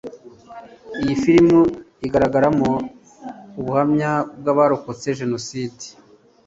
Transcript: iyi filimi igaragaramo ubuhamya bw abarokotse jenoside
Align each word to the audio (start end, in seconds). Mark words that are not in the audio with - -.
iyi 1.01 1.15
filimi 1.23 1.59
igaragaramo 2.05 2.71
ubuhamya 3.59 4.11
bw 4.39 4.45
abarokotse 4.53 5.07
jenoside 5.19 5.83